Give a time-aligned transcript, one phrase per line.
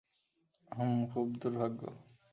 [0.67, 1.81] হুম, খুব দুর্ভাগ্য।